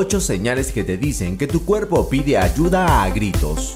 Ocho 0.00 0.20
señales 0.20 0.70
que 0.70 0.84
te 0.84 0.96
dicen 0.96 1.36
que 1.36 1.48
tu 1.48 1.64
cuerpo 1.64 2.08
pide 2.08 2.38
ayuda 2.38 3.02
a 3.02 3.10
gritos. 3.10 3.74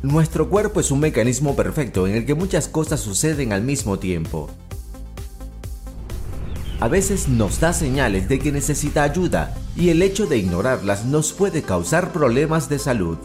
Nuestro 0.00 0.48
cuerpo 0.48 0.78
es 0.78 0.92
un 0.92 1.00
mecanismo 1.00 1.56
perfecto 1.56 2.06
en 2.06 2.14
el 2.14 2.24
que 2.24 2.36
muchas 2.36 2.68
cosas 2.68 3.00
suceden 3.00 3.52
al 3.52 3.62
mismo 3.62 3.98
tiempo. 3.98 4.48
A 6.78 6.86
veces 6.86 7.26
nos 7.26 7.58
da 7.58 7.72
señales 7.72 8.28
de 8.28 8.38
que 8.38 8.52
necesita 8.52 9.02
ayuda 9.02 9.52
y 9.74 9.88
el 9.88 10.02
hecho 10.02 10.26
de 10.26 10.38
ignorarlas 10.38 11.04
nos 11.04 11.32
puede 11.32 11.62
causar 11.62 12.12
problemas 12.12 12.68
de 12.68 12.78
salud. 12.78 13.18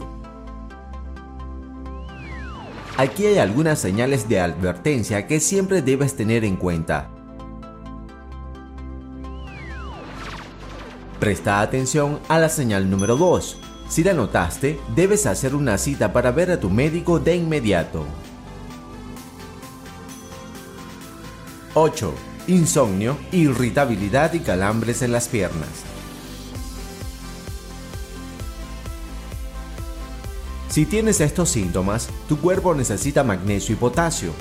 Aquí 2.96 3.24
hay 3.24 3.38
algunas 3.38 3.78
señales 3.78 4.28
de 4.28 4.40
advertencia 4.40 5.28
que 5.28 5.38
siempre 5.38 5.80
debes 5.80 6.16
tener 6.16 6.44
en 6.44 6.56
cuenta. 6.56 7.21
Presta 11.22 11.60
atención 11.60 12.18
a 12.26 12.40
la 12.40 12.48
señal 12.48 12.90
número 12.90 13.16
2. 13.16 13.56
Si 13.88 14.02
la 14.02 14.12
notaste, 14.12 14.80
debes 14.96 15.24
hacer 15.26 15.54
una 15.54 15.78
cita 15.78 16.12
para 16.12 16.32
ver 16.32 16.50
a 16.50 16.58
tu 16.58 16.68
médico 16.68 17.20
de 17.20 17.36
inmediato. 17.36 18.04
8. 21.74 22.12
Insomnio, 22.48 23.16
irritabilidad 23.30 24.32
y 24.32 24.40
calambres 24.40 25.00
en 25.02 25.12
las 25.12 25.28
piernas. 25.28 25.68
Si 30.70 30.86
tienes 30.86 31.20
estos 31.20 31.50
síntomas, 31.50 32.08
tu 32.28 32.40
cuerpo 32.40 32.74
necesita 32.74 33.22
magnesio 33.22 33.76
y 33.76 33.78
potasio. 33.78 34.32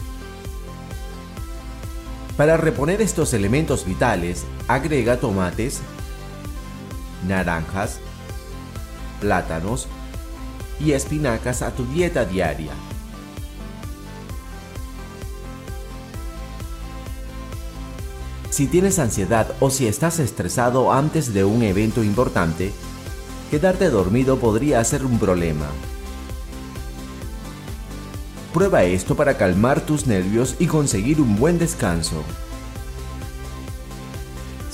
Para 2.38 2.58
reponer 2.58 3.04
estos 3.04 3.36
elementos 3.36 3.86
vitales, 3.86 4.46
agrega 4.68 5.18
tomates, 5.18 5.82
naranjas, 7.28 8.00
plátanos 9.20 9.88
y 10.80 10.94
espinacas 10.94 11.62
a 11.62 11.72
tu 11.72 11.86
dieta 11.86 12.26
diaria. 12.26 12.72
Si 18.50 18.68
tienes 18.68 19.00
ansiedad 19.00 19.48
o 19.62 19.70
si 19.70 19.88
estás 19.88 20.20
estresado 20.20 20.92
antes 20.92 21.34
de 21.34 21.46
un 21.46 21.64
evento 21.64 22.04
importante, 22.04 22.74
quedarte 23.50 23.90
dormido 23.90 24.40
podría 24.40 24.84
ser 24.84 25.06
un 25.06 25.20
problema. 25.20 25.68
Prueba 28.54 28.84
esto 28.84 29.16
para 29.16 29.38
calmar 29.38 29.80
tus 29.80 30.08
nervios 30.08 30.58
y 30.60 30.68
conseguir 30.68 31.22
un 31.22 31.38
buen 31.38 31.58
descanso. 31.58 32.24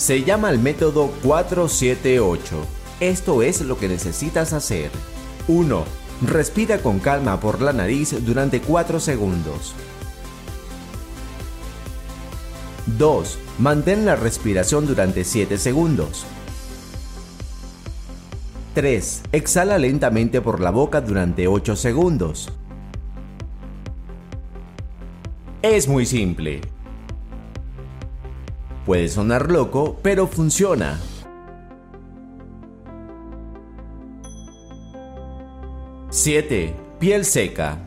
Se 0.08 0.24
llama 0.24 0.50
el 0.52 0.60
método 0.60 1.12
478. 1.22 2.56
Esto 3.02 3.42
es 3.42 3.60
lo 3.60 3.78
que 3.78 3.90
necesitas 3.90 4.54
hacer. 4.54 4.90
1. 5.50 5.84
Respira 6.22 6.78
con 6.78 7.00
calma 7.00 7.42
por 7.42 7.62
la 7.62 7.74
nariz 7.74 8.16
durante 8.26 8.62
4 8.62 9.02
segundos. 9.02 9.76
2. 12.98 13.38
Mantén 13.60 14.06
la 14.06 14.16
respiración 14.16 14.88
durante 14.88 15.26
7 15.26 15.58
segundos. 15.58 16.26
3. 18.76 19.24
Exhala 19.34 19.78
lentamente 19.78 20.40
por 20.40 20.62
la 20.62 20.72
boca 20.72 21.02
durante 21.02 21.50
8 21.50 21.76
segundos. 21.76 22.48
Es 25.62 25.90
muy 25.90 26.06
simple. 26.06 26.62
Puede 28.88 29.10
sonar 29.10 29.52
loco, 29.52 29.98
pero 30.02 30.28
funciona. 30.28 30.98
¡7! 36.10 36.74
Piel 36.98 37.26
seca. 37.26 37.80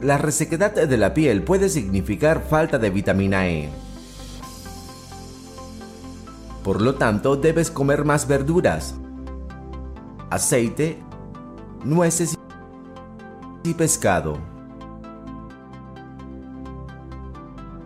La 0.00 0.16
resequedad 0.16 0.72
de 0.72 0.96
la 0.96 1.12
piel 1.12 1.42
puede 1.42 1.68
significar 1.68 2.46
falta 2.48 2.78
de 2.78 2.88
vitamina 2.88 3.46
E. 3.46 3.68
Por 6.64 6.80
lo 6.80 6.94
tanto, 6.94 7.36
debes 7.36 7.70
comer 7.70 8.06
más 8.06 8.26
verduras, 8.26 8.94
aceite, 10.30 10.96
nueces 11.84 12.38
y 13.64 13.74
pescado. 13.74 14.57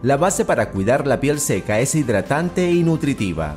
La 0.02 0.16
base 0.16 0.44
para 0.44 0.70
cuidar 0.70 1.06
la 1.06 1.20
piel 1.20 1.38
seca 1.38 1.78
es 1.78 1.94
hidratante 1.94 2.72
y 2.72 2.82
nutritiva. 2.82 3.54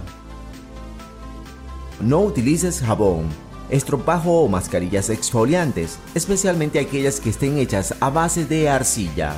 No 2.00 2.20
utilices 2.22 2.82
jabón, 2.82 3.24
estropajo 3.72 4.42
o 4.42 4.48
mascarillas 4.48 5.10
exfoliantes, 5.10 5.98
especialmente 6.14 6.78
aquellas 6.78 7.20
que 7.20 7.32
estén 7.32 7.58
hechas 7.58 7.96
a 8.00 8.12
base 8.12 8.46
de 8.46 8.70
arcilla. 8.70 9.38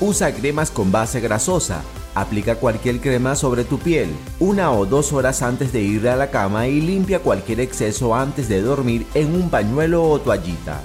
Usa 0.00 0.32
cremas 0.34 0.70
con 0.70 0.90
base 0.90 1.20
grasosa. 1.20 1.82
Aplica 2.14 2.56
cualquier 2.56 3.00
crema 3.00 3.36
sobre 3.36 3.64
tu 3.64 3.78
piel 3.78 4.08
una 4.38 4.72
o 4.72 4.86
dos 4.86 5.12
horas 5.12 5.42
antes 5.42 5.72
de 5.72 5.82
ir 5.82 6.08
a 6.08 6.16
la 6.16 6.30
cama 6.30 6.66
y 6.66 6.80
limpia 6.80 7.20
cualquier 7.20 7.60
exceso 7.60 8.14
antes 8.14 8.48
de 8.48 8.62
dormir 8.62 9.06
en 9.14 9.34
un 9.34 9.50
pañuelo 9.50 10.02
o 10.02 10.18
toallita. 10.18 10.80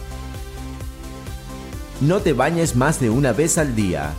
No 2.02 2.20
te 2.20 2.34
bañes 2.34 2.76
más 2.76 3.00
de 3.00 3.10
una 3.10 3.32
vez 3.32 3.58
al 3.58 3.74
día. 3.74 4.14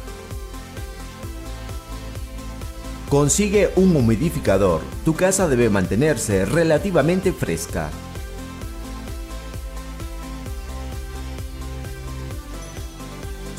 Consigue 3.10 3.70
un 3.76 3.94
humidificador. 3.94 4.80
Tu 5.04 5.14
casa 5.14 5.46
debe 5.46 5.68
mantenerse 5.68 6.46
relativamente 6.46 7.32
fresca. 7.32 7.90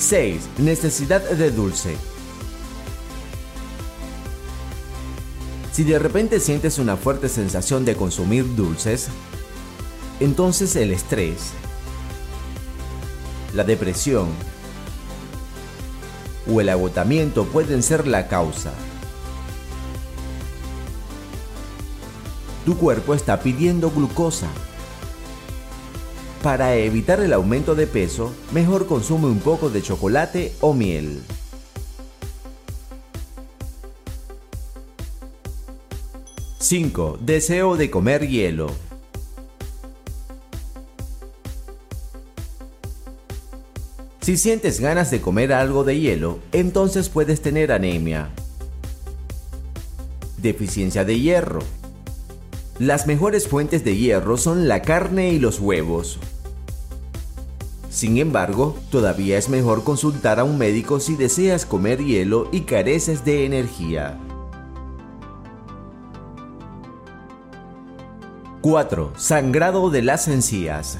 6. 0.08 0.48
Necesidad 0.60 1.22
de 1.22 1.52
dulce. 1.52 1.98
Si 5.74 5.84
de 5.84 6.00
repente 6.00 6.40
sientes 6.40 6.80
una 6.80 6.96
fuerte 6.96 7.28
sensación 7.28 7.84
de 7.84 7.98
consumir 7.98 8.56
dulces, 8.56 9.10
entonces 10.22 10.78
el 10.78 10.92
estrés, 10.92 11.52
la 13.54 13.66
depresión 13.66 14.30
o 16.50 16.62
el 16.62 16.70
agotamiento 16.70 17.44
pueden 17.44 17.84
ser 17.84 18.08
la 18.08 18.30
causa. 18.30 18.72
Tu 22.64 22.78
cuerpo 22.78 23.14
está 23.14 23.42
pidiendo 23.42 23.92
glucosa. 23.92 24.48
Para 26.48 26.76
evitar 26.76 27.20
el 27.20 27.34
aumento 27.34 27.76
de 27.76 27.88
peso, 27.88 28.34
mejor 28.54 28.88
consume 28.88 29.26
un 29.26 29.40
poco 29.40 29.70
de 29.70 29.82
chocolate 29.82 30.54
o 30.62 30.74
miel. 30.74 31.22
¡5! 36.62 37.18
Deseo 37.20 37.76
de 37.76 37.92
comer 37.92 38.30
hielo. 38.30 38.68
Si 44.22 44.38
sientes 44.38 44.80
ganas 44.80 45.12
de 45.12 45.20
comer 45.20 45.52
algo 45.52 45.84
de 45.84 46.00
hielo, 46.00 46.40
entonces 46.54 47.10
puedes 47.10 47.42
tener 47.42 47.74
anemia. 47.74 48.30
Deficiencia 50.38 51.04
de 51.04 51.20
hierro. 51.20 51.60
Las 52.80 53.06
mejores 53.06 53.50
fuentes 53.50 53.84
de 53.84 53.98
hierro 53.98 54.38
son 54.38 54.70
la 54.70 54.82
carne 54.82 55.34
y 55.34 55.40
los 55.40 55.60
huevos. 55.60 56.20
Sin 57.90 58.18
embargo, 58.18 58.76
todavía 58.92 59.38
es 59.38 59.50
mejor 59.50 59.84
consultar 59.84 60.40
a 60.40 60.44
un 60.44 60.58
médico 60.58 61.00
si 61.00 61.16
deseas 61.16 61.66
comer 61.66 62.04
hielo 62.04 62.48
y 62.52 62.62
careces 62.62 63.26
de 63.26 63.46
energía. 63.46 64.20
4. 68.62 69.14
Sangrado 69.16 69.90
de 69.90 70.02
las 70.02 70.28
encías. 70.28 70.98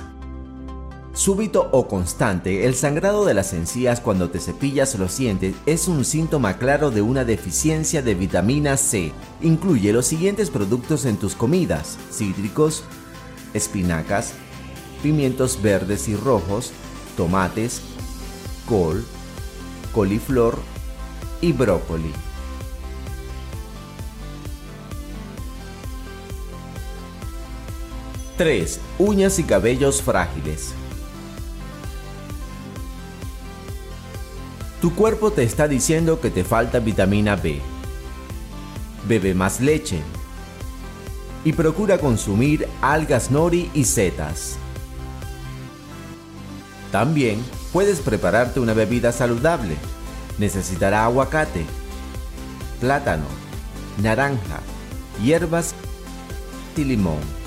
Súbito 1.12 1.68
o 1.72 1.88
constante, 1.88 2.66
el 2.66 2.76
sangrado 2.76 3.26
de 3.26 3.34
las 3.34 3.52
encías 3.54 4.00
cuando 4.00 4.30
te 4.30 4.40
cepillas 4.40 4.98
los 5.00 5.18
dientes 5.18 5.56
es 5.66 5.88
un 5.88 6.06
síntoma 6.06 6.60
claro 6.60 6.92
de 6.92 7.02
una 7.02 7.26
deficiencia 7.26 8.04
de 8.04 8.14
vitamina 8.14 8.78
C. 8.78 9.12
Incluye 9.42 9.92
los 9.92 10.06
siguientes 10.06 10.52
productos 10.52 11.06
en 11.06 11.18
tus 11.18 11.34
comidas: 11.34 11.98
cítricos, 12.12 12.84
espinacas, 13.56 14.34
pimientos 14.98 15.62
verdes 15.62 16.08
y 16.08 16.16
rojos, 16.16 16.72
tomates, 17.16 17.82
col, 18.68 19.06
coliflor 19.94 20.60
y 21.42 21.52
brócoli. 21.54 22.12
¡3! 28.38 28.80
Uñas 29.00 29.40
y 29.40 29.44
cabellos 29.44 30.02
frágiles. 30.02 30.74
Tu 34.82 34.94
cuerpo 34.94 35.32
te 35.32 35.42
está 35.42 35.68
diciendo 35.68 36.22
que 36.22 36.30
te 36.30 36.44
falta 36.44 36.80
vitamina 36.80 37.36
B. 37.36 37.60
Bebe 39.08 39.34
más 39.34 39.60
leche. 39.60 40.02
Y 41.44 41.54
procura 41.54 41.98
consumir 41.98 42.68
algas 42.82 43.32
nori 43.32 43.72
y 43.74 43.86
setas. 43.86 44.58
También 46.92 47.44
puedes 47.74 48.00
prepararte 48.00 48.60
una 48.60 48.74
bebida 48.74 49.12
saludable. 49.12 49.76
Necesitará 50.38 51.06
aguacate, 51.06 51.66
plátano, 52.80 53.26
naranja, 54.02 54.60
hierbas 55.22 55.74
y 56.76 56.84
limón. 56.84 57.38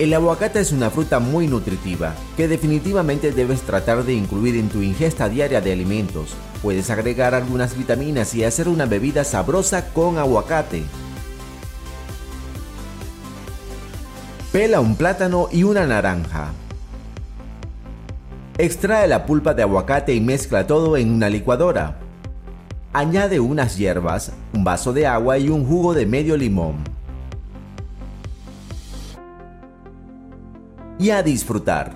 El 0.00 0.14
aguacate 0.14 0.60
es 0.60 0.72
una 0.72 0.88
fruta 0.88 1.20
muy 1.20 1.46
nutritiva 1.46 2.14
que 2.34 2.48
definitivamente 2.48 3.32
debes 3.32 3.60
tratar 3.60 4.02
de 4.02 4.14
incluir 4.14 4.56
en 4.56 4.70
tu 4.70 4.80
ingesta 4.80 5.28
diaria 5.28 5.60
de 5.60 5.72
alimentos. 5.72 6.30
Puedes 6.62 6.88
agregar 6.88 7.34
algunas 7.34 7.76
vitaminas 7.76 8.34
y 8.34 8.44
hacer 8.44 8.66
una 8.66 8.86
bebida 8.86 9.24
sabrosa 9.24 9.92
con 9.92 10.16
aguacate. 10.16 10.84
Pela 14.52 14.80
un 14.80 14.96
plátano 14.96 15.48
y 15.52 15.62
una 15.62 15.86
naranja. 15.86 16.52
Extrae 18.58 19.08
la 19.08 19.24
pulpa 19.26 19.54
de 19.54 19.62
aguacate 19.62 20.14
y 20.14 20.20
mezcla 20.20 20.66
todo 20.66 20.96
en 20.96 21.10
una 21.12 21.28
licuadora. 21.28 21.98
Añade 22.92 23.40
unas 23.40 23.76
hierbas, 23.76 24.32
un 24.52 24.64
vaso 24.64 24.92
de 24.92 25.06
agua 25.06 25.38
y 25.38 25.48
un 25.48 25.66
jugo 25.66 25.94
de 25.94 26.06
medio 26.06 26.36
limón. 26.36 26.90
y 31.00 31.10
a 31.10 31.22
disfrutar. 31.22 31.94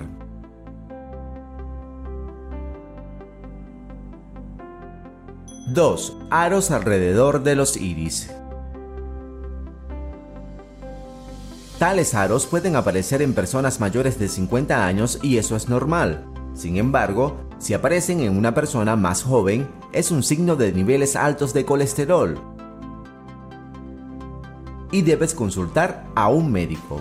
¡2! 5.75 6.29
Aros 6.31 6.71
alrededor 6.71 7.43
de 7.43 7.55
los 7.55 7.77
iris. 7.77 8.31
Tales 11.79 12.15
aros 12.15 12.47
pueden 12.47 12.77
aparecer 12.77 13.21
en 13.21 13.35
personas 13.35 13.81
mayores 13.81 14.17
de 14.19 14.29
50 14.29 14.87
años 14.87 15.19
y 15.23 15.39
eso 15.39 15.57
es 15.57 15.69
normal. 15.69 16.25
Sin 16.55 16.77
embargo, 16.77 17.37
si 17.59 17.75
aparecen 17.75 18.21
en 18.21 18.37
una 18.37 18.55
persona 18.55 18.95
más 18.95 19.25
joven, 19.25 19.69
es 19.93 20.13
un 20.13 20.23
signo 20.23 20.55
de 20.55 20.73
niveles 20.73 21.17
altos 21.17 21.53
de 21.53 21.65
colesterol. 21.65 22.39
Y 24.93 25.03
debes 25.03 25.35
consultar 25.35 26.07
a 26.15 26.29
un 26.29 26.53
médico. 26.53 27.01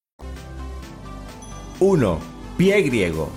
1. 1.83 2.19
Pie 2.59 2.83
griego. 2.83 3.31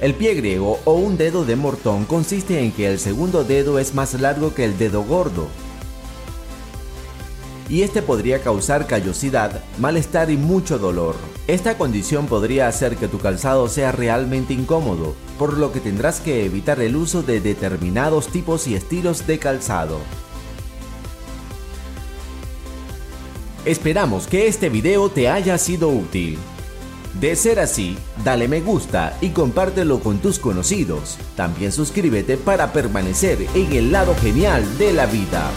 El 0.00 0.14
pie 0.14 0.32
griego 0.32 0.80
o 0.86 0.94
un 0.94 1.18
dedo 1.18 1.44
de 1.44 1.54
mortón 1.54 2.06
consiste 2.06 2.60
en 2.60 2.72
que 2.72 2.86
el 2.86 2.98
segundo 2.98 3.44
dedo 3.44 3.78
es 3.78 3.92
más 3.92 4.14
largo 4.14 4.54
que 4.54 4.64
el 4.64 4.78
dedo 4.78 5.02
gordo. 5.02 5.48
Y 7.68 7.82
este 7.82 8.00
podría 8.00 8.42
causar 8.42 8.86
callosidad, 8.86 9.62
malestar 9.78 10.30
y 10.30 10.38
mucho 10.38 10.78
dolor. 10.78 11.14
Esta 11.46 11.76
condición 11.76 12.26
podría 12.26 12.66
hacer 12.66 12.96
que 12.96 13.06
tu 13.06 13.18
calzado 13.18 13.68
sea 13.68 13.92
realmente 13.92 14.54
incómodo, 14.54 15.14
por 15.38 15.58
lo 15.58 15.72
que 15.72 15.80
tendrás 15.80 16.20
que 16.20 16.46
evitar 16.46 16.80
el 16.80 16.96
uso 16.96 17.22
de 17.22 17.42
determinados 17.42 18.28
tipos 18.28 18.66
y 18.66 18.76
estilos 18.76 19.26
de 19.26 19.38
calzado. 19.38 19.98
Esperamos 23.66 24.26
que 24.26 24.46
este 24.46 24.70
video 24.70 25.10
te 25.10 25.28
haya 25.28 25.58
sido 25.58 25.90
útil. 25.90 26.38
De 27.20 27.36
ser 27.36 27.60
así, 27.60 27.98
dale 28.24 28.48
me 28.48 28.62
gusta 28.62 29.18
y 29.20 29.30
compártelo 29.30 30.00
con 30.00 30.18
tus 30.18 30.38
conocidos. 30.38 31.18
También 31.36 31.70
suscríbete 31.70 32.38
para 32.38 32.72
permanecer 32.72 33.46
en 33.54 33.72
el 33.72 33.92
lado 33.92 34.14
genial 34.22 34.64
de 34.78 34.94
la 34.94 35.04
vida. 35.04 35.50